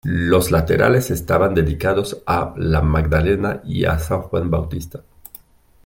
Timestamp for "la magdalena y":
2.57-3.85